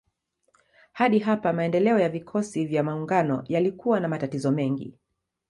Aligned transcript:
Hadi 0.91 1.19
hapa 1.19 1.53
maendeleo 1.53 1.99
ya 1.99 2.09
vikosi 2.09 2.65
vya 2.65 2.83
maungano 2.83 3.43
yalikuwa 3.47 3.99
na 3.99 4.07
matatizo 4.07 4.51
mengi. 4.51 4.93